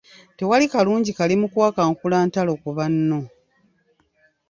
[0.37, 3.19] Tewali kalungi kali mu kuwakankula ntalo ku banno.